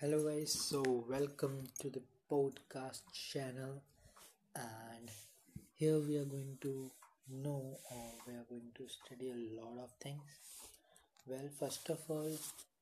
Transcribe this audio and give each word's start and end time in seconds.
Hello, 0.00 0.18
guys. 0.22 0.52
So, 0.52 0.80
welcome 1.08 1.64
to 1.80 1.90
the 1.90 2.00
podcast 2.30 3.00
channel, 3.12 3.82
and 4.54 5.10
here 5.74 5.98
we 5.98 6.16
are 6.18 6.24
going 6.24 6.56
to 6.60 6.92
know 7.28 7.80
or 7.90 8.04
we 8.24 8.34
are 8.34 8.44
going 8.48 8.70
to 8.76 8.86
study 8.88 9.30
a 9.30 9.60
lot 9.60 9.82
of 9.82 9.90
things. 10.00 10.22
Well, 11.26 11.48
first 11.58 11.90
of 11.90 11.98
all, 12.08 12.30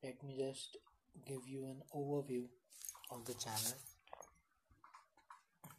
let 0.03 0.21
me 0.23 0.35
just 0.37 0.77
give 1.25 1.47
you 1.47 1.65
an 1.65 1.81
overview 1.95 2.43
of 3.09 3.25
the 3.25 3.33
channel. 3.33 3.73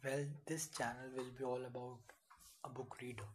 Well, 0.03 0.25
this 0.45 0.67
channel 0.67 1.15
will 1.15 1.31
be 1.37 1.45
all 1.45 1.63
about 1.65 1.99
a 2.65 2.69
book 2.69 2.97
reader. 3.01 3.29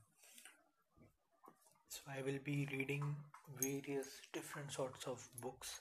So, 1.89 2.01
I 2.15 2.21
will 2.21 2.39
be 2.45 2.69
reading 2.71 3.17
various 3.59 4.09
different 4.35 4.73
sorts 4.73 5.07
of 5.07 5.27
books. 5.41 5.81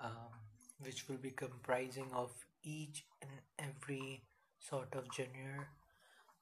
Um, 0.00 0.43
which 0.80 1.08
will 1.08 1.16
be 1.16 1.30
comprising 1.30 2.10
of 2.14 2.32
each 2.62 3.04
and 3.22 3.30
every 3.58 4.22
sort 4.60 4.94
of 4.94 5.04
genre 5.16 5.66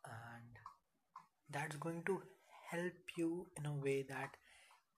and 0.04 0.58
that's 1.50 1.76
going 1.76 2.02
to 2.04 2.22
help 2.70 3.16
you 3.16 3.46
in 3.58 3.66
a 3.66 3.72
way 3.74 4.02
that 4.02 4.36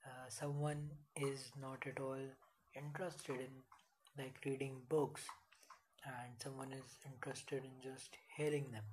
uh, 0.07 0.29
someone 0.29 0.91
is 1.17 1.51
not 1.61 1.85
at 1.87 2.01
all 2.01 2.25
interested 2.77 3.37
in 3.47 3.55
like 4.19 4.37
reading 4.47 4.77
books 4.89 5.23
and 6.07 6.33
someone 6.43 6.73
is 6.73 6.99
interested 7.13 7.65
in 7.65 7.73
just 7.83 8.17
hearing 8.37 8.71
them. 8.73 8.85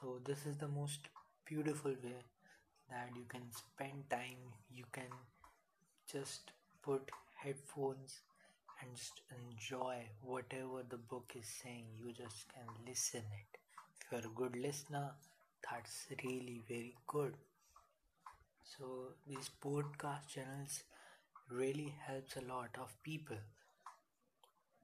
So 0.00 0.20
this 0.24 0.46
is 0.46 0.58
the 0.58 0.68
most 0.68 1.08
beautiful 1.46 1.92
way 2.04 2.18
that 2.90 3.10
you 3.16 3.24
can 3.28 3.44
spend 3.52 4.10
time. 4.10 4.42
You 4.74 4.84
can 4.92 5.10
just 6.10 6.52
put 6.82 7.10
headphones 7.42 8.20
and 8.84 8.96
just 8.96 9.22
enjoy 9.36 9.96
whatever 10.22 10.82
the 10.88 10.98
book 10.98 11.32
is 11.34 11.48
saying. 11.62 11.86
You 11.98 12.12
just 12.12 12.46
can 12.54 12.68
listen 12.86 13.22
it. 13.42 13.58
If 14.00 14.12
you're 14.12 14.30
a 14.30 14.34
good 14.34 14.56
listener 14.56 15.10
that's 15.70 16.06
really 16.24 16.62
very 16.68 16.94
good. 17.06 17.34
So 18.64 19.14
these 19.28 19.48
podcast 19.64 20.26
channels 20.26 20.82
really 21.50 21.94
helps 22.06 22.36
a 22.36 22.40
lot 22.42 22.76
of 22.80 22.94
people. 23.02 23.38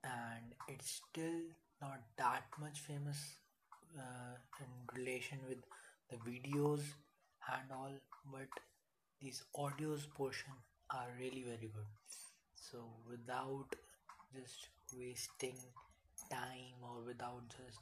And 0.04 0.54
it's 0.68 1.00
still 1.08 1.40
not 1.80 2.00
that 2.18 2.44
much 2.60 2.80
famous 2.80 3.18
uh, 3.98 4.36
in 4.60 4.70
relation 4.98 5.38
with 5.48 5.58
the 6.10 6.16
videos 6.28 6.82
and 7.52 7.72
all 7.72 7.92
but 8.32 8.48
these 9.20 9.42
audios 9.56 10.08
portion 10.14 10.52
are 10.90 11.08
really 11.18 11.42
very 11.44 11.70
good. 11.74 11.90
So 12.54 12.78
without 13.08 13.74
just 14.34 14.68
wasting 14.96 15.56
time 16.30 16.78
or 16.82 17.02
without 17.06 17.48
just 17.48 17.80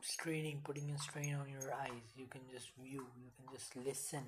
straining 0.00 0.60
putting 0.64 0.90
a 0.90 0.98
strain 0.98 1.34
on 1.34 1.48
your 1.50 1.70
eyes. 1.74 2.06
You 2.16 2.26
can 2.34 2.40
just 2.50 2.68
view 2.82 3.04
you 3.24 3.30
can 3.36 3.46
just 3.54 3.76
listen 3.76 4.24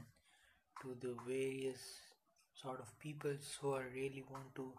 to 0.83 0.97
the 1.05 1.14
various 1.27 1.83
sort 2.62 2.80
of 2.80 2.98
people 3.00 3.33
who 3.60 3.72
are 3.72 3.86
really 3.94 4.25
want 4.30 4.55
to 4.56 4.72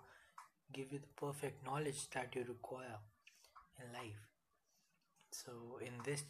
give 0.74 0.92
you 0.94 1.00
the 1.00 1.14
perfect 1.26 1.66
knowledge 1.66 2.10
that 2.12 2.36
you 2.36 2.46
require 2.48 3.00
in 3.80 3.94
life. 3.94 4.24
So 5.32 5.80
in 5.82 5.94
this 6.06 6.24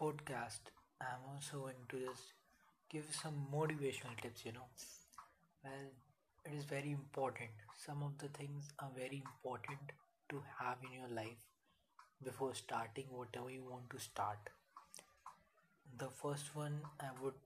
podcast 0.00 0.68
i'm 1.00 1.22
also 1.30 1.58
going 1.64 1.82
to 1.92 1.98
just 2.06 2.32
give 2.90 3.06
some 3.22 3.36
motivational 3.52 4.16
tips 4.22 4.44
you 4.44 4.52
know. 4.52 4.68
Well 5.64 5.90
it 6.46 6.54
is 6.56 6.64
very 6.64 6.92
important. 6.92 7.50
Some 7.84 8.02
of 8.02 8.16
the 8.18 8.28
things 8.28 8.72
are 8.78 8.90
very 8.96 9.22
important 9.24 9.92
to 10.30 10.42
have 10.58 10.78
in 10.82 10.92
your 10.98 11.08
life 11.14 11.42
before 12.24 12.54
starting 12.54 13.06
whatever 13.10 13.50
you 13.50 13.64
want 13.64 13.90
to 13.90 13.98
start. 13.98 14.38
The 15.98 16.08
first 16.10 16.54
one 16.54 16.80
i 17.00 17.08
would 17.22 17.40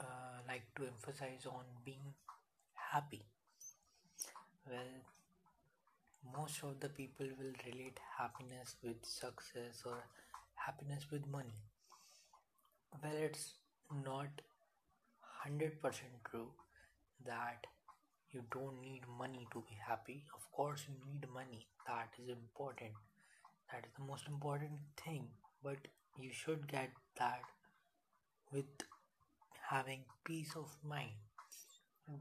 uh, 0.00 0.38
like 0.48 0.64
to 0.76 0.86
emphasize 0.86 1.46
on 1.46 1.64
being 1.84 2.14
happy. 2.92 3.24
Well 4.68 4.94
most 6.34 6.62
of 6.62 6.80
the 6.80 6.88
people 6.88 7.26
will 7.38 7.54
relate 7.66 7.98
happiness 8.18 8.76
with 8.82 9.04
success 9.04 9.82
or 9.84 9.98
happiness 10.54 11.06
with 11.10 11.26
money. 11.26 11.58
Well 13.02 13.16
it's 13.16 13.54
not 14.04 14.42
100% 15.46 15.80
true 16.30 16.48
that 17.26 17.66
you 18.32 18.42
don't 18.52 18.80
need 18.80 19.02
money 19.18 19.46
to 19.52 19.60
be 19.68 19.76
happy. 19.86 20.24
Of 20.34 20.50
course 20.52 20.84
you 20.88 20.94
need 21.06 21.28
money. 21.32 21.66
That 21.86 22.10
is 22.22 22.28
important. 22.28 22.92
That 23.72 23.84
is 23.86 23.92
the 23.96 24.04
most 24.04 24.26
important 24.28 24.78
thing. 25.04 25.28
But 25.62 25.78
you 26.18 26.30
should 26.32 26.66
get 26.68 26.90
that 27.18 27.42
with 28.52 28.84
having 29.70 30.04
peace 30.24 30.54
of 30.56 30.76
mind. 30.84 31.16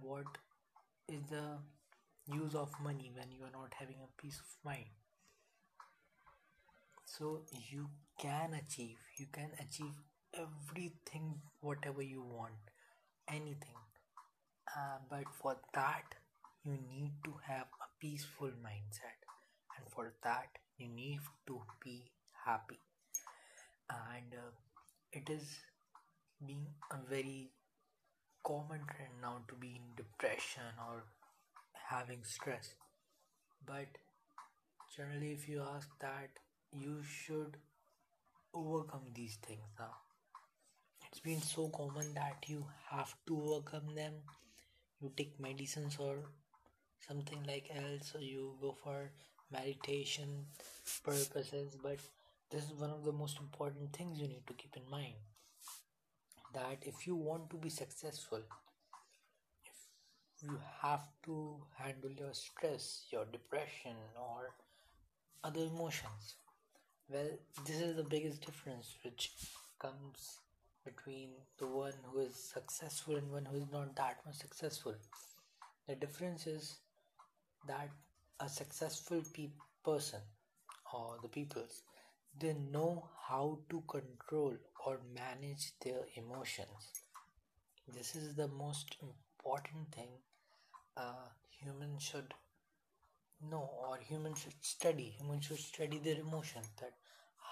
What 0.02 0.38
is 1.08 1.22
the 1.30 1.58
use 2.28 2.56
of 2.56 2.72
money 2.82 3.12
when 3.16 3.32
you 3.32 3.44
are 3.44 3.52
not 3.52 3.74
having 3.78 3.98
a 4.04 4.22
peace 4.22 4.40
of 4.40 4.58
mind? 4.64 4.86
So 7.06 7.42
you 7.70 7.90
can 8.20 8.54
achieve. 8.54 8.98
You 9.18 9.28
can 9.32 9.52
achieve 9.60 9.96
everything 10.34 11.42
whatever 11.62 12.02
you 12.02 12.22
want. 12.24 12.54
Anything 13.28 13.76
uh, 14.78 14.98
but 15.10 15.26
for 15.42 15.58
that 15.74 16.16
you 16.64 16.74
need 16.90 17.14
to 17.24 17.34
have 17.48 17.68
a 17.82 17.88
peaceful 18.00 18.52
mindset. 18.66 19.20
And 19.78 19.88
for 19.90 20.14
that 20.24 20.50
you 20.78 20.88
need 20.88 21.20
to 21.48 21.62
be 21.84 22.12
happy. 22.46 22.80
And 23.90 24.34
uh, 24.34 24.52
it 25.12 25.30
is 25.30 25.60
being 26.46 26.68
a 26.92 26.98
very 27.10 27.52
common 28.44 28.82
trend 28.92 29.22
now 29.22 29.38
to 29.48 29.56
be 29.56 29.68
in 29.80 29.96
depression 29.96 30.64
or 30.88 31.04
having 31.90 32.24
stress. 32.24 32.74
But 33.66 33.88
generally 34.96 35.32
if 35.34 35.48
you 35.48 35.62
ask 35.62 35.90
that 36.02 36.30
you 36.74 37.02
should 37.04 37.58
overcome 38.54 39.06
these 39.16 39.38
things 39.38 39.68
now. 39.80 39.96
It's 41.08 41.20
been 41.20 41.42
so 41.42 41.70
common 41.70 42.14
that 42.14 42.46
you 42.48 42.66
have 42.90 43.14
to 43.28 43.42
overcome 43.42 43.96
them 43.96 44.14
you 45.02 45.12
take 45.16 45.40
medicines 45.40 45.98
or 46.00 46.16
something 47.08 47.44
like 47.48 47.70
else 47.76 48.14
or 48.16 48.22
you 48.22 48.56
go 48.62 48.76
for 48.84 49.12
meditation 49.52 50.46
purposes 51.04 51.78
but 51.82 52.00
this 52.52 52.64
is 52.66 52.74
one 52.74 52.90
of 52.92 53.04
the 53.04 53.12
most 53.12 53.40
important 53.40 53.92
things 53.96 54.20
you 54.20 54.28
need 54.28 54.46
to 54.48 54.54
keep 54.54 54.76
in 54.76 54.90
mind 54.90 55.16
that 56.54 56.78
if 56.82 57.06
you 57.08 57.16
want 57.16 57.50
to 57.50 57.58
be 57.58 57.70
successful 57.70 58.42
you 60.42 60.58
have 60.82 61.06
to 61.24 61.36
handle 61.78 62.12
your 62.12 62.34
stress 62.34 63.06
your 63.12 63.26
depression 63.26 63.96
or 64.16 64.54
other 65.44 65.62
emotions 65.62 66.36
well 67.10 67.32
this 67.66 67.82
is 67.88 67.96
the 67.96 68.04
biggest 68.16 68.46
difference 68.46 68.96
which 69.04 69.32
comes 69.80 70.40
between 70.90 71.32
the 71.60 71.68
one 71.68 71.94
who 72.12 72.20
is 72.20 72.36
successful 72.36 73.16
and 73.18 73.32
one 73.32 73.46
who 73.46 73.58
is 73.58 73.72
not 73.72 73.96
that 73.96 74.26
much 74.26 74.38
successful. 74.38 74.96
The 75.88 75.96
difference 75.96 76.48
is 76.48 76.78
that 77.68 77.90
a 78.40 78.50
successful 78.50 79.22
pe- 79.34 79.52
person 79.86 80.22
or 80.94 81.18
the 81.22 81.30
peoples 81.30 81.84
they 82.40 82.54
know 82.54 83.10
how 83.28 83.60
to 83.70 83.82
control 83.88 84.56
or 84.86 85.00
manage 85.14 85.74
their 85.82 86.02
emotions. 86.16 86.94
This 87.94 88.16
is 88.16 88.36
the 88.36 88.48
most 88.48 88.96
important 89.02 89.92
thing 89.94 90.10
uh, 90.98 91.30
humans 91.50 92.04
should 92.04 92.34
know 93.50 93.70
or 93.86 93.98
humans 93.98 94.40
should 94.40 94.64
study. 94.64 95.16
Humans 95.20 95.46
should 95.46 95.60
study 95.60 95.98
their 96.00 96.20
emotions 96.20 96.68
that 96.80 96.94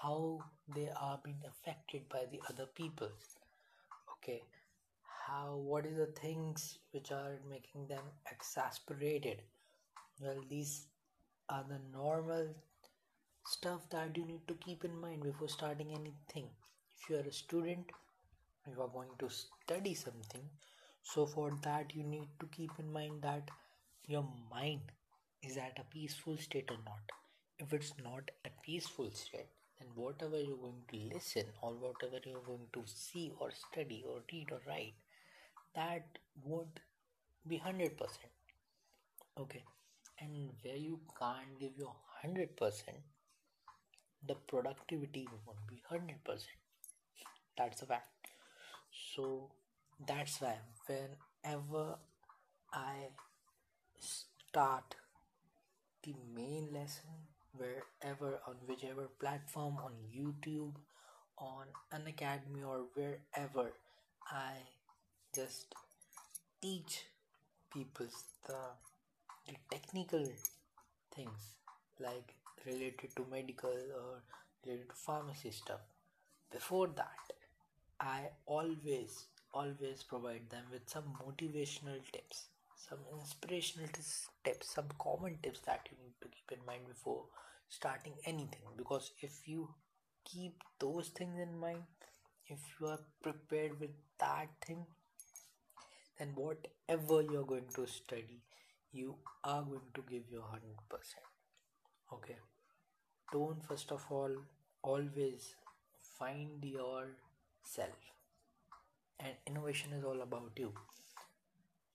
how 0.02 0.38
they 0.74 0.88
are 1.00 1.18
being 1.24 1.42
affected 1.48 2.08
by 2.08 2.24
the 2.30 2.40
other 2.48 2.66
people 2.74 3.10
okay? 4.12 4.42
How 5.26 5.56
what 5.56 5.86
is 5.86 5.96
the 5.96 6.06
things 6.06 6.78
which 6.92 7.10
are 7.12 7.38
making 7.50 7.86
them 7.88 8.04
exasperated? 8.30 9.42
Well 10.20 10.42
these 10.48 10.86
are 11.48 11.64
the 11.68 11.80
normal 11.92 12.48
stuff 13.46 13.88
that 13.90 14.16
you 14.16 14.24
need 14.24 14.46
to 14.48 14.54
keep 14.54 14.84
in 14.84 14.98
mind 15.00 15.22
before 15.22 15.48
starting 15.48 15.90
anything. 15.90 16.48
If 16.96 17.10
you 17.10 17.16
are 17.16 17.28
a 17.28 17.32
student 17.32 17.90
you 18.66 18.80
are 18.82 18.88
going 18.88 19.14
to 19.18 19.28
study 19.30 19.94
something 19.94 20.42
so 21.02 21.26
for 21.26 21.52
that 21.62 21.94
you 21.94 22.02
need 22.02 22.28
to 22.40 22.46
keep 22.46 22.70
in 22.78 22.92
mind 22.92 23.22
that 23.22 23.50
your 24.06 24.26
mind 24.50 24.80
is 25.42 25.56
at 25.56 25.78
a 25.78 25.92
peaceful 25.92 26.36
state 26.36 26.70
or 26.70 26.78
not. 26.84 27.00
If 27.58 27.72
it's 27.72 27.94
not 28.04 28.30
a 28.44 28.50
peaceful 28.62 29.10
state 29.12 29.48
then 29.78 29.88
whatever 29.94 30.38
you're 30.40 30.56
going 30.56 30.82
to 30.92 31.14
listen 31.14 31.44
or 31.62 31.72
whatever 31.72 32.20
you're 32.24 32.46
going 32.46 32.66
to 32.72 32.82
see 32.86 33.32
or 33.38 33.50
study 33.50 34.04
or 34.08 34.20
read 34.32 34.46
or 34.52 34.60
write 34.66 34.94
that 35.74 36.18
would 36.44 36.80
be 37.46 37.58
100% 37.64 37.92
okay? 39.40 39.64
And 40.20 40.50
where 40.62 40.76
you 40.76 41.00
can't 41.18 41.58
give 41.60 41.72
your 41.78 41.94
100% 42.24 42.48
the 44.26 44.34
productivity 44.34 45.28
won't 45.46 45.66
be 45.68 45.80
100% 45.90 46.42
that's 47.56 47.82
a 47.82 47.86
fact. 47.86 48.28
So 49.14 49.50
that's 50.06 50.40
why 50.40 50.56
whenever 50.86 51.96
i 52.72 53.08
start 53.98 54.94
the 56.04 56.14
main 56.34 56.68
lesson 56.72 57.10
wherever 57.56 58.40
on 58.46 58.56
whichever 58.66 59.08
platform 59.20 59.76
on 59.84 59.92
youtube 60.14 60.74
on 61.38 61.66
an 61.92 62.06
academy 62.06 62.62
or 62.62 62.86
wherever. 62.94 63.70
I 64.30 64.52
just 65.34 65.74
teach 66.60 67.04
people 67.72 68.06
the, 68.46 68.58
the 69.46 69.54
technical 69.70 70.24
things 71.14 71.52
like 72.00 72.34
related 72.66 73.14
to 73.16 73.26
medical 73.30 73.70
or 73.70 74.22
related 74.66 74.88
to 74.90 74.94
pharmacy 74.94 75.50
stuff. 75.50 75.80
Before 76.50 76.88
that 76.88 77.32
i 78.00 78.28
always 78.46 79.26
always 79.52 80.02
provide 80.02 80.48
them 80.50 80.62
with 80.72 80.88
some 80.88 81.04
motivational 81.24 81.98
tips 82.12 82.44
some 82.86 82.98
inspirational 83.12 83.88
tips 84.44 84.74
some 84.74 84.88
common 84.98 85.36
tips 85.42 85.60
that 85.66 85.88
you 85.90 85.96
need 86.02 86.14
to 86.22 86.28
keep 86.28 86.58
in 86.58 86.64
mind 86.66 86.86
before 86.86 87.24
starting 87.68 88.14
anything. 88.24 88.62
Because 88.76 89.12
if 89.20 89.46
you 89.46 89.68
keep 90.24 90.62
those 90.78 91.08
things 91.08 91.38
in 91.40 91.58
mind 91.58 91.82
if 92.46 92.58
you 92.80 92.86
are 92.86 93.00
prepared 93.22 93.78
with 93.80 93.90
that 94.20 94.48
thing 94.66 94.86
then 96.18 96.28
whatever 96.34 97.22
you're 97.22 97.44
going 97.44 97.68
to 97.74 97.86
study 97.86 98.40
you 98.92 99.14
are 99.44 99.62
going 99.62 99.90
to 99.94 100.02
give 100.10 100.22
your 100.30 100.42
100% 100.42 100.60
okay? 102.12 102.36
Don't 103.32 103.64
first 103.66 103.92
of 103.92 104.04
all 104.10 104.30
always 104.82 105.54
find 106.18 106.64
yourself. 106.64 107.98
And 109.20 109.34
innovation 109.46 109.92
is 109.92 110.04
all 110.04 110.20
about 110.22 110.52
you 110.56 110.72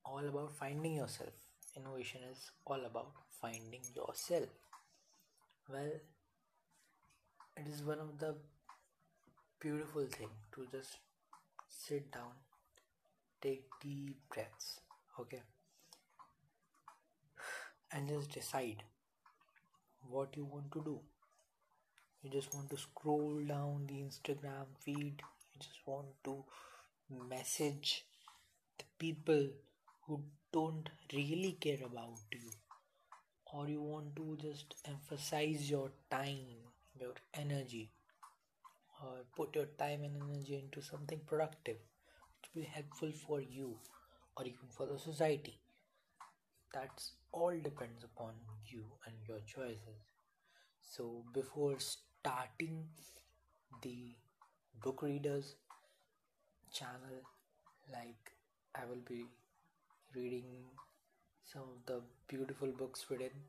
all 0.06 0.26
about 0.28 0.56
finding 0.56 0.96
yourself. 0.96 1.34
Innovation 1.76 2.22
is 2.32 2.52
all 2.66 2.86
about 2.86 3.12
finding 3.42 3.82
yourself. 3.96 4.50
Well 5.70 5.92
it 7.56 7.68
is 7.68 7.84
one 7.84 8.00
of 8.00 8.18
the 8.20 8.36
beautiful 9.60 10.06
thing 10.08 10.30
to 10.54 10.66
just 10.72 10.98
sit 11.70 12.12
down 12.12 12.32
take 13.42 13.64
deep 13.82 14.18
breaths 14.34 14.80
okay 15.20 15.42
and 17.92 18.10
just 18.10 18.32
decide 18.32 18.84
what 20.10 20.36
you 20.36 20.46
want 20.46 20.72
to 20.72 20.82
do. 20.84 21.00
You 22.24 22.30
just 22.30 22.54
want 22.54 22.70
to 22.72 22.78
scroll 22.78 23.40
down 23.48 23.86
the 23.88 23.96
instagram 23.96 24.66
feed. 24.80 25.22
You 25.54 25.60
just 25.60 25.80
want 25.86 26.08
to 26.26 26.44
message 27.30 28.06
the 28.78 28.86
people 28.98 29.50
who 30.06 30.24
don't 30.52 30.90
really 31.14 31.54
care 31.54 31.84
about 31.86 32.20
you. 32.32 32.52
Or 33.54 33.70
you 33.70 33.82
want 33.82 34.18
to 34.18 34.36
just 34.42 34.76
emphasize 34.86 35.70
your 35.70 35.92
time 36.12 36.58
your 37.00 37.14
energy 37.34 37.90
or 39.04 39.24
put 39.36 39.56
your 39.56 39.66
time 39.82 40.04
and 40.04 40.16
energy 40.24 40.56
into 40.56 40.82
something 40.82 41.20
productive 41.28 41.78
to 42.44 42.50
be 42.56 42.62
helpful 42.64 43.12
for 43.12 43.42
you 43.42 43.78
or 44.38 44.46
even 44.46 44.70
for 44.70 44.86
the 44.88 44.98
society. 44.98 45.60
That's 46.74 47.14
all 47.32 47.58
depends 47.58 48.04
upon 48.04 48.34
you 48.66 48.84
and 49.06 49.16
your 49.28 49.40
choices. 49.46 50.04
So 50.82 51.26
before 51.34 51.80
starting 51.80 52.90
the 53.82 54.16
book 54.82 55.02
readers 55.04 55.56
channel 56.78 57.20
like 57.94 58.32
i 58.76 58.86
will 58.90 59.04
be 59.10 59.20
reading 60.15 60.45
some 61.44 61.63
of 61.63 61.86
the 61.86 62.01
beautiful 62.27 62.69
books 62.69 63.06
written 63.10 63.44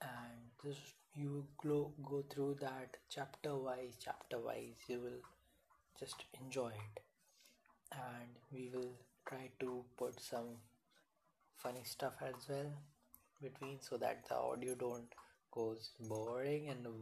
and 0.00 0.38
just 0.64 0.94
you 1.14 1.46
go, 1.62 1.92
go 2.08 2.22
through 2.30 2.56
that 2.60 2.96
chapter 3.08 3.56
wise 3.56 3.96
chapter 4.02 4.38
wise 4.38 4.76
you 4.86 5.00
will 5.00 5.22
just 5.98 6.24
enjoy 6.40 6.68
it. 6.68 7.02
And 7.92 8.28
we 8.52 8.70
will 8.72 8.92
try 9.26 9.50
to 9.60 9.84
put 9.96 10.20
some 10.20 10.58
funny 11.56 11.82
stuff 11.84 12.14
as 12.22 12.48
well 12.48 12.72
between 13.42 13.78
so 13.80 13.96
that 13.96 14.24
the 14.28 14.36
audio 14.36 14.74
don't 14.74 15.12
goes 15.50 15.90
boring 16.00 16.68
and 16.68 16.84
the 16.84 16.92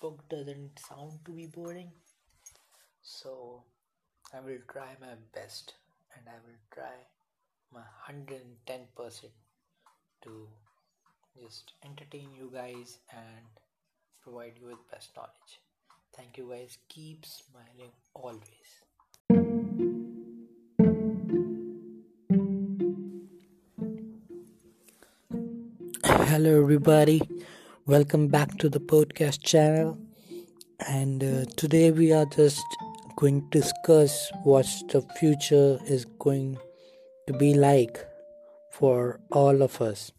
book 0.00 0.28
doesn't 0.28 0.78
sound 0.78 1.18
to 1.26 1.32
be 1.32 1.46
boring. 1.46 1.90
So 3.02 3.64
i 4.34 4.40
will 4.40 4.62
try 4.70 4.96
my 5.00 5.14
best 5.34 5.74
and 6.14 6.26
i 6.28 6.36
will 6.46 6.60
try 6.74 6.96
my 7.72 7.80
110% 8.08 9.24
to 10.22 10.48
just 11.40 11.72
entertain 11.84 12.28
you 12.36 12.50
guys 12.52 12.98
and 13.12 13.46
provide 14.22 14.52
you 14.60 14.68
with 14.68 14.78
best 14.90 15.10
knowledge. 15.14 15.60
Thank 16.16 16.38
you 16.38 16.48
guys. 16.50 16.78
Keep 16.88 17.26
smiling 17.26 17.92
always. 18.14 18.70
Hello 26.04 26.60
everybody. 26.62 27.20
Welcome 27.86 28.28
back 28.28 28.56
to 28.58 28.68
the 28.68 28.80
podcast 28.80 29.42
channel. 29.42 29.98
And 30.86 31.22
uh, 31.22 31.44
today 31.56 31.90
we 31.90 32.12
are 32.12 32.26
just 32.26 32.64
going 33.16 33.42
to 33.50 33.60
discuss 33.60 34.30
what 34.44 34.66
the 34.90 35.02
future 35.18 35.78
is 35.86 36.04
going 36.04 36.58
to 37.28 37.34
be 37.34 37.52
like 37.52 37.98
for 38.70 39.20
all 39.30 39.60
of 39.60 39.80
us. 39.82 40.12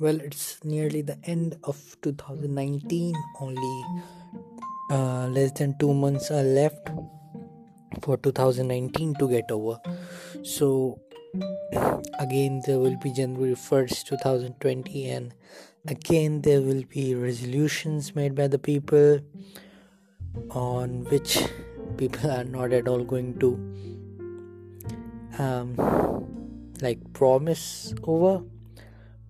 Well 0.00 0.18
it's 0.18 0.64
nearly 0.64 1.02
the 1.02 1.18
end 1.24 1.56
of 1.62 1.78
2019 2.00 3.14
only 3.40 3.84
uh, 4.90 5.28
less 5.28 5.52
than 5.52 5.76
two 5.78 5.92
months 5.92 6.30
are 6.30 6.42
left 6.42 6.88
for 8.00 8.16
2019 8.16 9.14
to 9.16 9.28
get 9.28 9.50
over. 9.50 9.78
So 10.42 10.98
again 12.18 12.62
there 12.66 12.78
will 12.78 12.96
be 12.96 13.12
january 13.12 13.54
1st 13.54 14.04
2020 14.04 15.10
and 15.10 15.34
again 15.86 16.40
there 16.42 16.62
will 16.62 16.82
be 16.88 17.14
resolutions 17.14 18.14
made 18.14 18.34
by 18.34 18.48
the 18.48 18.58
people 18.58 19.20
on 20.50 21.04
which 21.04 21.38
people 21.96 22.30
are 22.30 22.44
not 22.44 22.72
at 22.72 22.88
all 22.88 23.04
going 23.04 23.38
to 23.38 23.56
um, 25.38 25.74
like 26.82 27.00
promise 27.12 27.94
over 28.02 28.42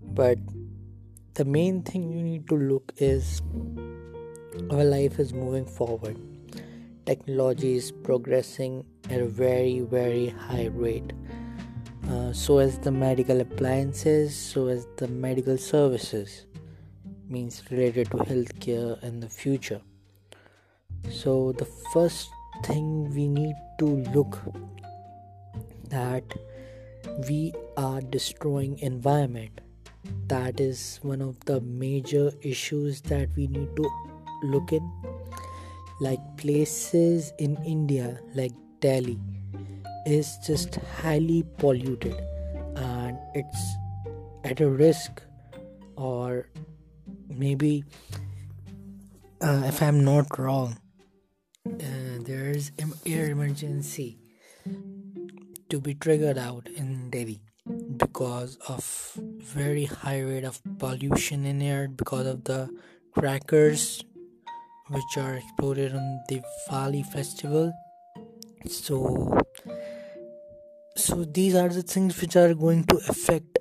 but 0.03 0.39
the 1.35 1.45
main 1.45 1.83
thing 1.83 2.11
you 2.13 2.23
need 2.23 2.49
to 2.49 2.57
look 2.57 2.93
is 2.99 3.41
our 4.71 4.85
life 4.85 5.19
is 5.19 5.33
moving 5.33 5.65
forward. 5.65 6.17
Technology 7.07 7.77
is 7.77 7.91
progressing 7.91 8.85
at 9.11 9.21
a 9.21 9.27
very 9.27 9.81
very 9.81 10.29
high 10.29 10.67
rate. 10.67 11.13
Uh, 12.09 12.33
so 12.33 12.59
as 12.59 12.79
the 12.81 12.91
medical 12.91 13.41
appliances 13.41 14.37
so 14.37 14.67
as 14.67 14.87
the 14.97 15.09
medical 15.09 15.57
services 15.57 16.47
means 17.29 17.63
related 17.71 18.11
to 18.11 18.19
healthcare 18.19 19.03
in 19.03 19.21
the 19.21 19.29
future. 19.29 19.81
So 21.11 21.53
the 21.53 21.65
first 21.93 22.29
thing 22.65 23.11
we 23.15 23.27
need 23.29 23.55
to 23.79 23.87
look 24.15 24.39
that 25.89 26.25
we 27.29 27.53
are 27.77 28.01
destroying 28.01 28.79
environment. 28.79 29.61
That 30.27 30.61
is 30.61 30.99
one 31.03 31.23
of 31.23 31.39
the 31.45 31.61
major 31.61 32.33
issues 32.43 33.01
that 33.03 33.29
we 33.37 33.47
need 33.47 33.75
to 33.77 33.91
look 34.45 34.73
in. 34.73 34.91
Like 36.01 36.21
places 36.37 37.33
in 37.39 37.57
india 37.65 38.19
like 38.35 38.53
delhi 38.81 39.19
is 40.05 40.37
just 40.47 40.75
highly 41.01 41.45
polluted 41.59 42.17
and 42.75 43.17
it's 43.35 43.63
at 44.43 44.61
a 44.61 44.69
risk 44.69 45.23
or 45.97 46.49
maybe 47.29 47.85
uh, 49.41 49.63
if 49.67 49.81
i'm 49.81 50.03
not 50.05 50.39
wrong 50.39 50.77
uh, 51.67 52.19
there's 52.27 52.73
air 53.07 53.31
emergency 53.31 54.19
to 55.73 55.81
be 55.81 55.95
triggered 55.95 56.37
out 56.37 56.69
in 56.77 57.09
delhi 57.09 57.41
because 57.97 58.57
of 58.69 58.87
very 59.59 59.85
high 59.87 60.21
rate 60.21 60.45
of 60.45 60.61
pollution 60.79 61.47
in 61.47 61.63
air 61.63 61.89
because 61.89 62.27
of 62.27 62.45
the 62.45 62.69
crackers 63.15 64.05
which 64.91 65.17
are 65.17 65.37
exploded 65.37 65.95
on 65.95 66.21
the 66.29 66.43
Diwali 66.43 67.07
festival. 67.07 67.73
So 68.67 69.41
so 70.95 71.25
these 71.25 71.55
are 71.55 71.71
the 71.71 71.83
things 71.83 72.21
which 72.21 72.37
are 72.37 72.53
going 72.53 72.85
to 72.93 73.01
affect 73.09 73.59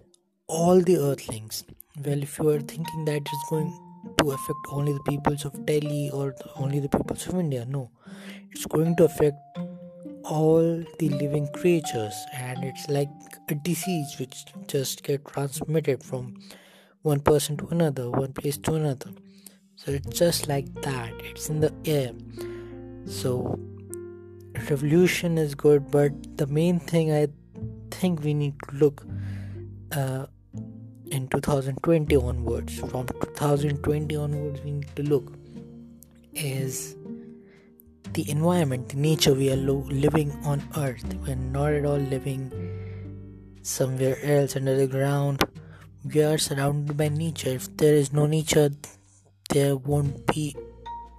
all 0.47 0.81
the 0.81 0.97
earthlings. 0.97 1.63
Well 2.05 2.21
if 2.21 2.37
you 2.39 2.49
are 2.49 2.59
thinking 2.59 3.05
that 3.05 3.21
it's 3.21 3.49
going 3.49 3.71
to 4.19 4.31
affect 4.31 4.71
only 4.71 4.91
the 4.93 5.03
peoples 5.11 5.45
of 5.45 5.65
delhi 5.65 6.09
or 6.11 6.35
only 6.57 6.79
the 6.81 6.89
peoples 6.89 7.27
of 7.27 7.39
india 7.39 7.65
no. 7.65 7.89
It's 8.51 8.65
going 8.65 8.97
to 8.97 9.05
affect 9.05 9.37
all 10.31 10.83
the 10.99 11.09
living 11.09 11.47
creatures 11.53 12.13
and 12.33 12.63
it's 12.63 12.87
like 12.87 13.09
a 13.49 13.55
disease 13.55 14.15
which 14.17 14.45
just 14.67 15.03
get 15.03 15.25
transmitted 15.25 16.01
from 16.01 16.39
one 17.01 17.19
person 17.19 17.57
to 17.57 17.67
another 17.67 18.09
one 18.09 18.31
place 18.31 18.57
to 18.57 18.75
another. 18.75 19.11
So 19.75 19.91
it's 19.91 20.17
just 20.17 20.47
like 20.47 20.73
that. 20.83 21.11
It's 21.19 21.49
in 21.49 21.59
the 21.59 21.73
air. 21.85 22.13
So 23.07 23.59
revolution 24.69 25.37
is 25.37 25.55
good 25.55 25.89
but 25.89 26.11
the 26.37 26.47
main 26.47 26.79
thing 26.79 27.11
i 27.11 27.27
think 27.89 28.23
we 28.23 28.33
need 28.33 28.53
to 28.67 28.75
look 28.75 29.05
uh, 29.93 30.25
in 31.11 31.27
2020 31.27 32.15
onwards 32.15 32.79
from 32.79 33.07
2020 33.07 34.15
onwards 34.15 34.61
we 34.61 34.71
need 34.71 34.95
to 34.95 35.03
look 35.03 35.33
is 36.33 36.95
the 38.13 38.29
environment, 38.29 38.89
the 38.89 38.97
nature 38.97 39.33
we 39.33 39.51
are 39.51 39.55
living 39.55 40.31
on 40.43 40.61
earth. 40.77 41.03
We're 41.25 41.35
not 41.35 41.73
at 41.73 41.85
all 41.85 41.97
living 41.97 42.51
somewhere 43.61 44.17
else 44.23 44.55
under 44.55 44.75
the 44.75 44.87
ground. 44.87 45.43
We 46.03 46.23
are 46.23 46.37
surrounded 46.37 46.97
by 46.97 47.09
nature. 47.09 47.49
If 47.49 47.77
there 47.77 47.93
is 47.93 48.11
no 48.11 48.25
nature, 48.25 48.71
there 49.49 49.75
won't 49.75 50.27
be 50.27 50.55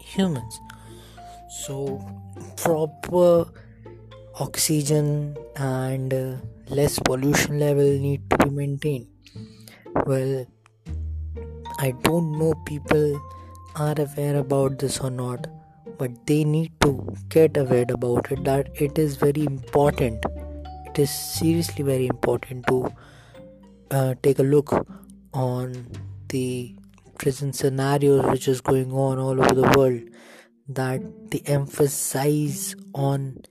humans. 0.01 0.61
So, 1.65 2.01
proper 2.57 3.47
oxygen 4.39 5.37
and 5.57 6.13
uh, 6.13 6.37
less 6.69 6.99
pollution 6.99 7.59
level 7.59 7.85
need 7.85 8.29
to 8.31 8.39
be 8.39 8.51
maintained. 8.51 9.07
Well, 10.07 10.47
I 11.79 11.93
don't 12.03 12.39
know 12.39 12.55
people 12.67 13.21
are 13.77 13.95
aware 13.99 14.37
about 14.37 14.79
this 14.79 15.01
or 15.01 15.11
not 15.11 15.47
but 16.03 16.15
they 16.27 16.43
need 16.43 16.73
to 16.81 16.91
get 17.29 17.57
aware 17.57 17.87
about 17.97 18.31
it 18.33 18.43
that 18.43 18.69
it 18.75 18.99
is 18.99 19.15
very 19.17 19.45
important. 19.45 20.25
It 20.87 20.99
is 20.99 21.11
seriously 21.11 21.85
very 21.85 22.09
important 22.09 22.67
to 22.67 22.93
uh, 23.93 24.15
take 24.21 24.41
a 24.41 24.43
look 24.43 24.73
on 25.33 25.87
the 26.29 26.75
present 27.19 27.55
scenarios 27.55 28.25
which 28.33 28.49
is 28.49 28.61
going 28.61 28.91
on 28.91 29.21
all 29.21 29.41
over 29.45 29.55
the 29.55 29.73
world 29.79 30.01
that 30.81 31.01
the 31.31 31.41
emphasis 31.47 32.75
on 32.95 33.43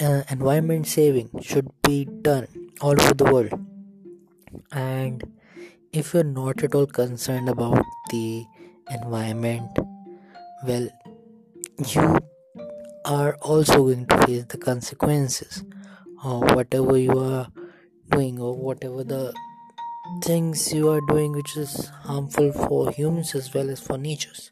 uh, 0.00 0.22
environment 0.30 0.86
saving 0.86 1.28
should 1.42 1.68
be 1.82 2.04
done 2.04 2.46
all 2.80 3.00
over 3.02 3.14
the 3.14 3.24
world. 3.24 3.60
And 4.70 5.24
if 5.92 6.14
you're 6.14 6.32
not 6.40 6.62
at 6.62 6.76
all 6.76 6.86
concerned 6.86 7.48
about 7.48 7.84
the 8.10 8.44
environment 8.90 9.80
well 10.62 10.88
you 11.88 12.18
are 13.04 13.36
also 13.40 13.84
going 13.84 14.06
to 14.06 14.18
face 14.26 14.44
the 14.44 14.58
consequences 14.58 15.64
of 16.22 16.42
whatever 16.54 16.98
you 16.98 17.18
are 17.18 17.48
doing 18.10 18.38
or 18.38 18.54
whatever 18.54 19.02
the 19.02 19.32
things 20.22 20.72
you 20.72 20.90
are 20.90 21.00
doing 21.08 21.32
which 21.32 21.56
is 21.56 21.88
harmful 22.04 22.52
for 22.52 22.90
humans 22.92 23.34
as 23.34 23.54
well 23.54 23.70
as 23.70 23.80
for 23.80 23.96
natures. 23.96 24.50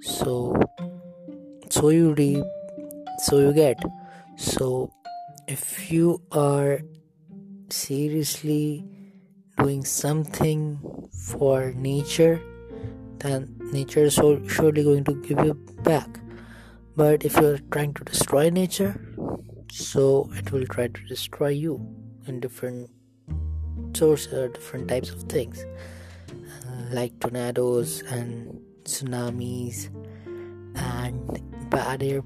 So 0.00 0.60
so 1.70 1.88
you 1.88 2.12
reap 2.12 2.44
so 3.18 3.38
you 3.38 3.52
get. 3.52 3.82
So 4.36 4.92
if 5.48 5.90
you 5.90 6.20
are 6.32 6.80
seriously 7.70 8.84
doing 9.56 9.84
something 9.84 10.78
for 11.10 11.72
nature 11.72 12.42
then 13.18 13.56
nature 13.72 14.04
is 14.04 14.14
surely 14.14 14.82
going 14.82 15.04
to 15.04 15.14
give 15.22 15.38
you 15.46 15.54
back 15.82 16.21
but 16.96 17.24
if 17.24 17.36
you're 17.36 17.58
trying 17.70 17.94
to 17.94 18.04
destroy 18.04 18.50
nature 18.50 18.94
so 19.70 20.30
it 20.34 20.52
will 20.52 20.66
try 20.66 20.86
to 20.86 21.02
destroy 21.04 21.48
you 21.48 21.80
in 22.26 22.40
different 22.40 22.90
sources 23.94 24.32
or 24.32 24.48
different 24.48 24.88
types 24.88 25.10
of 25.10 25.22
things 25.24 25.64
uh, 26.30 26.84
like 26.90 27.18
tornadoes 27.20 28.02
and 28.02 28.60
tsunamis 28.84 29.88
and 30.74 31.70
bad 31.70 32.02
air 32.02 32.22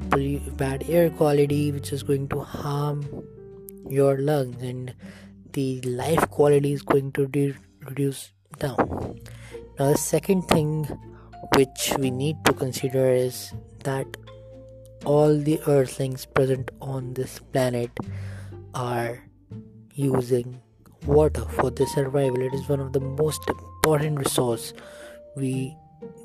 bad 0.56 0.84
air 0.88 1.10
quality 1.10 1.70
which 1.72 1.92
is 1.92 2.02
going 2.02 2.28
to 2.28 2.40
harm 2.40 3.04
your 3.88 4.18
lungs 4.18 4.62
and 4.62 4.94
the 5.52 5.80
life 5.82 6.28
quality 6.30 6.72
is 6.72 6.82
going 6.82 7.12
to 7.12 7.26
de- 7.28 7.54
reduce 7.88 8.32
down. 8.58 9.20
Now 9.78 9.92
the 9.92 9.98
second 9.98 10.42
thing 10.42 10.84
which 11.56 11.92
we 11.98 12.10
need 12.10 12.44
to 12.44 12.52
consider 12.52 13.08
is 13.10 13.52
that 13.84 14.06
all 15.06 15.38
the 15.38 15.60
earthlings 15.66 16.26
present 16.26 16.70
on 16.82 17.14
this 17.14 17.38
planet 17.52 17.90
are 18.74 19.22
using 19.94 20.60
water 21.06 21.44
for 21.56 21.70
their 21.70 21.86
survival. 21.86 22.42
It 22.42 22.52
is 22.52 22.68
one 22.68 22.80
of 22.80 22.92
the 22.92 23.00
most 23.00 23.48
important 23.48 24.18
resource 24.18 24.72
we 25.36 25.76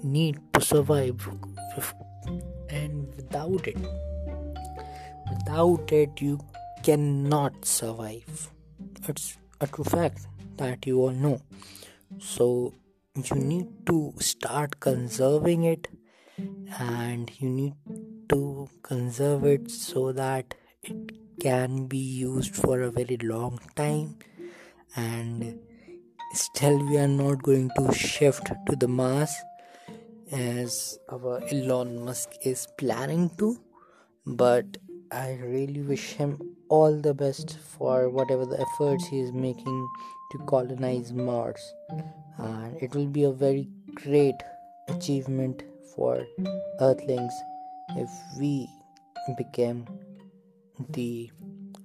need 0.03 0.39
to 0.53 0.61
survive 0.61 1.27
and 2.69 3.13
without 3.15 3.67
it 3.67 3.77
without 5.31 5.91
it 5.91 6.21
you 6.21 6.39
cannot 6.83 7.65
survive. 7.65 8.49
It's 9.07 9.37
a 9.59 9.67
true 9.67 9.83
fact 9.83 10.27
that 10.57 10.85
you 10.85 11.01
all 11.01 11.11
know. 11.11 11.41
So 12.19 12.73
you 13.15 13.35
need 13.35 13.67
to 13.85 14.13
start 14.19 14.79
conserving 14.79 15.63
it 15.65 15.87
and 16.79 17.31
you 17.39 17.49
need 17.49 17.73
to 18.31 18.69
conserve 18.81 19.45
it 19.45 19.69
so 19.69 20.11
that 20.13 20.55
it 20.83 21.11
can 21.39 21.87
be 21.87 21.97
used 21.97 22.55
for 22.55 22.81
a 22.81 22.91
very 22.91 23.17
long 23.21 23.59
time. 23.75 24.15
And 24.95 25.59
still 26.33 26.77
we 26.89 26.97
are 26.97 27.07
not 27.07 27.43
going 27.43 27.69
to 27.77 27.93
shift 27.93 28.51
to 28.67 28.75
the 28.75 28.87
Mars 28.87 29.33
as 30.31 30.97
our 31.11 31.41
Elon 31.51 32.05
Musk 32.05 32.29
is 32.43 32.67
planning 32.77 33.29
to. 33.37 33.57
But 34.25 34.77
I 35.11 35.37
really 35.43 35.81
wish 35.81 36.13
him 36.13 36.39
all 36.69 37.01
the 37.01 37.13
best 37.13 37.57
for 37.59 38.09
whatever 38.09 38.45
the 38.45 38.61
efforts 38.61 39.07
he 39.07 39.19
is 39.19 39.33
making 39.33 39.87
to 40.31 40.37
colonize 40.45 41.11
Mars. 41.11 41.61
And 42.37 42.77
it 42.81 42.95
will 42.95 43.07
be 43.07 43.25
a 43.25 43.31
very 43.31 43.67
great 43.93 44.35
achievement 44.87 45.63
for 45.93 46.25
earthlings 46.79 47.33
if 47.97 48.09
we 48.39 48.67
became 49.37 49.87
the 50.89 51.31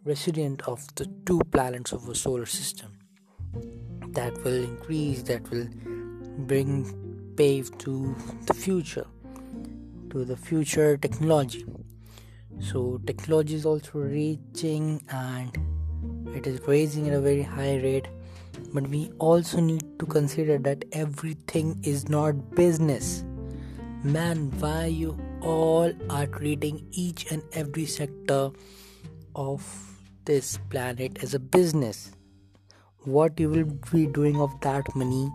resident 0.05 0.63
of 0.63 0.87
the 0.95 1.07
two 1.27 1.41
planets 1.51 1.93
of 1.93 2.09
our 2.09 2.15
solar 2.15 2.47
system. 2.47 2.93
That 4.11 4.33
will 4.45 4.65
increase 4.65 5.23
that 5.25 5.51
will 5.51 5.69
bring 6.47 7.35
pave 7.37 7.77
to 7.79 8.15
the 8.47 8.55
future 8.55 9.07
to 10.11 10.25
the 10.25 10.37
future 10.37 10.97
technology. 10.97 11.65
So 12.61 13.01
technology 13.07 13.55
is 13.55 13.67
also 13.67 13.99
reaching 13.99 15.03
and 15.11 15.59
it 16.35 16.47
is 16.47 16.61
raising 16.67 17.09
at 17.09 17.15
a 17.15 17.21
very 17.21 17.43
high 17.43 17.77
rate. 17.77 18.09
But 18.73 18.89
we 18.89 19.11
also 19.19 19.61
need 19.61 19.99
to 19.99 20.07
consider 20.07 20.57
that 20.59 20.85
everything 20.93 21.79
is 21.83 22.09
not 22.09 22.55
business. 22.55 23.25
Man 24.03 24.51
why 24.61 24.87
you 24.87 25.19
all 25.53 25.93
are 26.11 26.27
treating 26.27 26.85
each 26.93 27.25
and 27.31 27.43
every 27.63 27.87
sector 27.87 28.51
of 29.35 29.65
this 30.25 30.59
planet 30.71 31.23
as 31.23 31.35
a 31.35 31.39
business 31.57 32.11
what 33.17 33.39
you 33.39 33.49
will 33.49 33.69
be 33.93 34.07
doing 34.19 34.41
of 34.47 34.55
that 34.61 34.95
money 35.03 35.31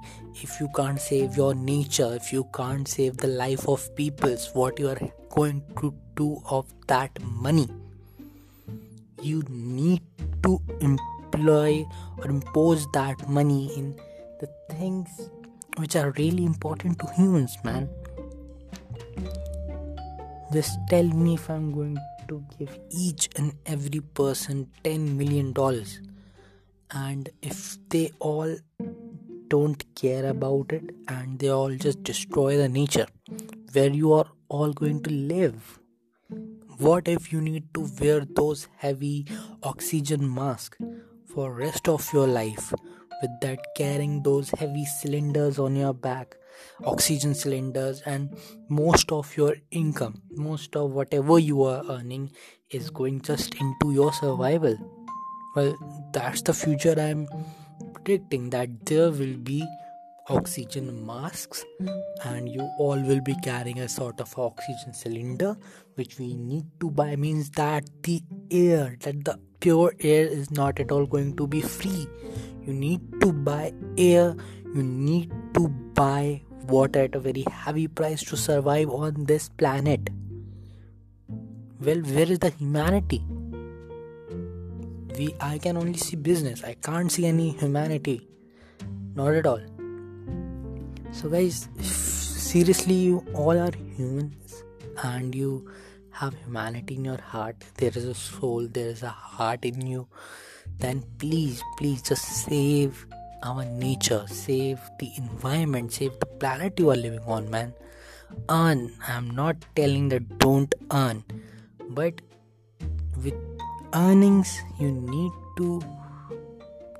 if 0.47 0.59
you 0.59 0.67
can't 0.75 0.99
save 0.99 1.37
your 1.37 1.53
nature 1.55 2.09
if 2.15 2.33
you 2.33 2.43
can't 2.53 2.87
save 2.87 3.15
the 3.17 3.27
life 3.27 3.67
of 3.75 3.85
peoples 3.95 4.49
what 4.53 4.79
you 4.79 4.89
are 4.89 4.99
going 5.29 5.61
to 5.79 5.93
do 6.15 6.29
of 6.49 6.73
that 6.87 7.21
money 7.45 7.67
you 9.21 9.43
need 9.49 10.01
to 10.43 10.59
employ 10.81 11.85
or 12.17 12.29
impose 12.29 12.87
that 12.91 13.27
money 13.29 13.71
in 13.77 13.95
the 14.39 14.49
things 14.71 15.29
which 15.77 15.95
are 15.95 16.11
really 16.11 16.43
important 16.45 16.99
to 16.99 17.07
humans, 17.13 17.55
man. 17.63 17.89
Just 20.53 20.79
tell 20.89 21.03
me 21.03 21.35
if 21.35 21.49
I'm 21.49 21.71
going 21.71 21.97
to 22.27 22.43
give 22.57 22.77
each 22.91 23.29
and 23.37 23.53
every 23.65 24.01
person 24.01 24.67
10 24.83 25.17
million 25.17 25.53
dollars, 25.53 26.01
and 26.91 27.29
if 27.41 27.77
they 27.89 28.11
all 28.19 28.57
don't 29.47 29.83
care 29.95 30.25
about 30.27 30.71
it 30.71 30.95
and 31.07 31.39
they 31.39 31.49
all 31.49 31.75
just 31.75 32.03
destroy 32.03 32.57
the 32.57 32.69
nature 32.69 33.05
where 33.73 33.89
you 33.89 34.13
are 34.13 34.27
all 34.47 34.71
going 34.71 35.01
to 35.03 35.11
live 35.11 35.79
what 36.77 37.07
if 37.13 37.31
you 37.33 37.41
need 37.41 37.65
to 37.73 37.87
wear 37.99 38.21
those 38.39 38.67
heavy 38.77 39.25
oxygen 39.71 40.33
masks 40.33 40.77
for 41.33 41.53
rest 41.53 41.89
of 41.89 42.07
your 42.13 42.27
life 42.27 42.71
with 43.21 43.31
that 43.41 43.59
carrying 43.75 44.23
those 44.23 44.49
heavy 44.51 44.85
cylinders 44.85 45.59
on 45.59 45.75
your 45.75 45.93
back 45.93 46.37
oxygen 46.85 47.33
cylinders 47.33 48.01
and 48.05 48.35
most 48.69 49.11
of 49.11 49.35
your 49.37 49.55
income 49.71 50.21
most 50.31 50.75
of 50.75 50.91
whatever 50.91 51.39
you 51.39 51.63
are 51.63 51.83
earning 51.89 52.31
is 52.69 52.89
going 52.89 53.21
just 53.21 53.55
into 53.55 53.91
your 53.91 54.13
survival. 54.13 54.75
Well 55.55 55.75
that's 56.13 56.41
the 56.41 56.53
future 56.53 56.95
i'm 56.97 57.27
predicting 57.93 58.49
that 58.51 58.85
there 58.85 59.11
will 59.11 59.37
be 59.37 59.65
oxygen 60.29 61.05
masks 61.05 61.65
and 62.23 62.47
you 62.47 62.61
all 62.79 62.99
will 63.01 63.21
be 63.21 63.35
carrying 63.43 63.79
a 63.79 63.89
sort 63.89 64.21
of 64.21 64.33
oxygen 64.37 64.93
cylinder 64.93 65.57
which 65.95 66.17
we 66.19 66.35
need 66.35 66.65
to 66.79 66.89
buy. 66.89 67.15
Means 67.15 67.49
that 67.51 67.89
the 68.03 68.21
air 68.49 68.95
that 69.01 69.25
the 69.25 69.39
pure 69.59 69.93
air 69.99 70.25
is 70.25 70.51
not 70.51 70.79
at 70.79 70.91
all 70.91 71.05
going 71.05 71.35
to 71.37 71.47
be 71.47 71.61
free. 71.61 72.07
You 72.65 72.73
need 72.73 73.01
to 73.21 73.33
buy 73.33 73.73
air. 73.97 74.35
You 74.73 74.83
need 74.83 75.31
to 75.55 75.67
buy 75.67 76.43
water 76.63 77.01
at 77.01 77.15
a 77.15 77.19
very 77.19 77.45
heavy 77.51 77.87
price 77.87 78.23
to 78.23 78.37
survive 78.37 78.89
on 78.89 79.25
this 79.25 79.49
planet? 79.49 80.09
Well 81.79 82.01
where 82.01 82.31
is 82.31 82.39
the 82.39 82.49
humanity? 82.49 83.23
We 85.17 85.35
i 85.39 85.57
can 85.57 85.77
only 85.77 85.97
see 85.97 86.15
business. 86.15 86.63
I 86.63 86.73
can't 86.75 87.11
see 87.11 87.25
any 87.25 87.49
humanity. 87.51 88.27
Not 89.15 89.33
at 89.33 89.45
all. 89.45 89.61
So 91.11 91.29
guys 91.29 91.67
seriously 91.79 92.95
you 92.95 93.25
all 93.33 93.57
are 93.57 93.73
humans 93.95 94.63
and 95.03 95.33
you 95.33 95.69
have 96.11 96.33
humanity 96.35 96.95
in 96.95 97.05
your 97.05 97.21
heart. 97.21 97.55
There 97.77 97.91
is 97.95 98.05
a 98.05 98.13
soul 98.13 98.67
there 98.67 98.89
is 98.89 99.03
a 99.03 99.09
heart 99.09 99.65
in 99.65 99.87
you. 99.87 100.07
Then 100.79 101.03
please 101.17 101.63
please 101.77 102.01
just 102.01 102.23
save 102.23 103.05
our 103.43 103.65
nature 103.65 104.25
save 104.27 104.79
the 104.99 105.11
environment 105.17 105.91
save 105.91 106.19
the 106.19 106.25
planet 106.25 106.79
you 106.79 106.89
are 106.91 106.95
living 106.95 107.23
on 107.25 107.49
man. 107.49 107.73
Earn. 108.49 108.93
I'm 109.07 109.29
not 109.31 109.57
telling 109.75 110.09
that 110.09 110.37
don't 110.37 110.73
earn. 110.91 111.23
But 111.89 112.21
with 113.23 113.33
earnings 113.93 114.61
you 114.79 114.91
need 114.91 115.31
to 115.57 115.81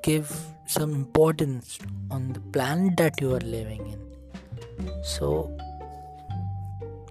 give 0.03 0.29
some 0.65 0.93
importance 0.93 1.79
on 2.10 2.33
the 2.33 2.39
planet 2.39 2.98
that 2.98 3.21
you 3.21 3.33
are 3.36 3.39
living 3.39 3.86
in. 3.93 5.03
So 5.03 5.55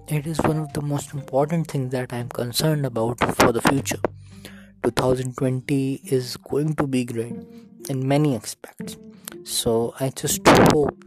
it 0.09 0.27
is 0.27 0.41
one 0.41 0.59
of 0.59 0.73
the 0.73 0.83
most 0.83 1.15
important 1.15 1.69
things 1.69 1.93
that 1.93 2.13
i'm 2.13 2.29
concerned 2.29 2.85
about 2.85 3.21
for 3.37 3.53
the 3.53 3.63
future. 3.63 4.01
2020 4.83 6.01
is 6.05 6.37
going 6.37 6.75
to 6.75 6.87
be 6.87 7.05
great 7.05 7.35
in 7.89 8.07
many 8.09 8.35
aspects 8.35 8.97
so 9.45 9.95
i 10.01 10.09
just 10.11 10.41
hope 10.47 11.05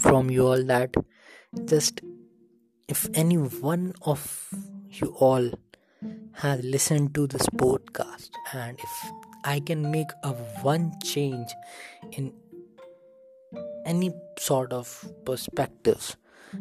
from 0.00 0.30
you 0.30 0.46
all 0.46 0.64
that 0.64 0.94
just 1.66 2.00
if 2.88 3.08
any 3.14 3.36
one 3.36 3.92
of 4.02 4.48
you 4.90 5.14
all 5.18 5.50
has 6.32 6.62
listened 6.64 7.14
to 7.14 7.26
this 7.26 7.46
podcast 7.62 8.30
and 8.52 8.78
if 8.78 9.12
i 9.44 9.60
can 9.60 9.90
make 9.90 10.10
a 10.24 10.30
one 10.62 10.92
change 11.04 11.48
in 12.12 12.32
any 13.86 14.10
sort 14.38 14.72
of 14.72 14.88
perspectives 15.24 16.16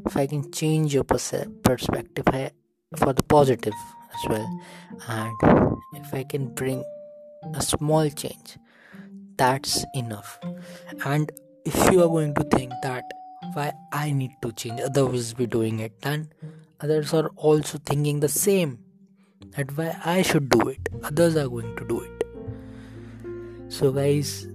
if 0.05 0.15
i 0.15 0.27
can 0.27 0.51
change 0.51 0.93
your 0.93 1.03
perspective 1.03 2.25
for 2.97 3.13
the 3.13 3.23
positive 3.23 3.73
as 4.13 4.29
well 4.29 4.61
and 5.07 5.35
if 5.93 6.13
i 6.13 6.23
can 6.23 6.53
bring 6.53 6.83
a 7.55 7.61
small 7.61 8.09
change 8.09 8.57
that's 9.41 9.85
enough. 9.95 10.39
And 11.05 11.31
if 11.65 11.91
you 11.91 12.03
are 12.03 12.07
going 12.07 12.33
to 12.35 12.43
think 12.55 12.73
that 12.83 13.03
why 13.53 13.71
i 13.91 14.11
need 14.11 14.31
to 14.41 14.51
change 14.51 14.79
others 14.81 15.33
be 15.33 15.45
doing 15.45 15.79
it 15.79 15.99
then 16.01 16.31
others 16.79 17.13
are 17.13 17.27
also 17.35 17.79
thinking 17.89 18.19
the 18.19 18.29
same 18.29 18.77
that 19.57 19.75
why 19.77 19.87
i 20.05 20.21
should 20.21 20.47
do 20.49 20.67
it 20.69 20.89
others 21.03 21.35
are 21.35 21.47
going 21.47 21.75
to 21.75 21.85
do 21.87 22.01
it. 22.01 22.23
So 23.69 23.91
guys 23.91 24.47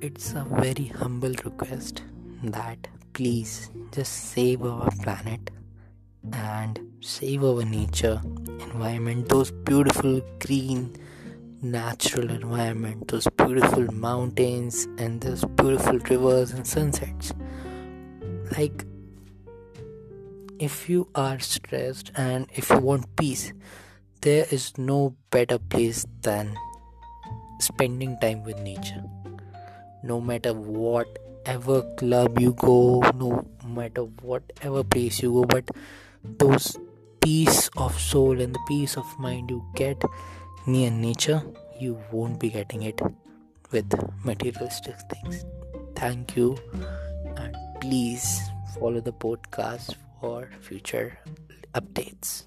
it's 0.00 0.32
a 0.32 0.44
very 0.50 0.86
humble 0.86 1.34
request 1.44 2.02
that 2.44 2.88
please 3.12 3.70
just 3.92 4.12
save 4.32 4.64
our 4.64 4.90
planet 5.02 5.50
and 6.32 6.80
save 7.00 7.44
our 7.44 7.64
nature 7.64 8.20
environment 8.48 9.28
those 9.28 9.50
beautiful 9.50 10.20
green 10.46 10.94
natural 11.64 12.30
environment 12.30 13.08
those 13.08 13.26
beautiful 13.38 13.90
mountains 13.92 14.86
and 14.98 15.22
those 15.22 15.44
beautiful 15.56 15.98
rivers 16.10 16.52
and 16.52 16.66
sunsets. 16.66 17.32
Like 18.56 18.84
if 20.58 20.88
you 20.88 21.08
are 21.14 21.40
stressed 21.40 22.12
and 22.14 22.46
if 22.54 22.68
you 22.68 22.78
want 22.78 23.16
peace 23.16 23.52
there 24.20 24.46
is 24.50 24.76
no 24.76 25.16
better 25.30 25.58
place 25.58 26.04
than 26.20 26.54
spending 27.60 28.18
time 28.20 28.44
with 28.44 28.58
nature. 28.58 29.02
No 30.02 30.20
matter 30.20 30.52
whatever 30.52 31.82
club 31.96 32.38
you 32.38 32.52
go 32.52 33.00
no 33.14 33.46
matter 33.66 34.02
whatever 34.02 34.84
place 34.84 35.22
you 35.22 35.32
go 35.32 35.44
but 35.44 35.70
those 36.22 36.76
peace 37.22 37.70
of 37.78 37.98
soul 37.98 38.38
and 38.38 38.54
the 38.54 38.60
peace 38.68 38.98
of 38.98 39.18
mind 39.18 39.50
you 39.50 39.64
get 39.74 40.02
near 40.66 40.90
nature 40.90 41.42
you 41.78 42.00
won't 42.10 42.38
be 42.38 42.48
getting 42.50 42.82
it 42.82 43.00
with 43.70 43.92
materialistic 44.24 44.96
things. 45.10 45.44
Thank 45.96 46.36
you. 46.36 46.56
And 47.36 47.56
please 47.80 48.40
follow 48.78 49.00
the 49.00 49.12
podcast 49.12 49.96
for 50.20 50.48
future 50.60 51.18
updates 51.74 52.44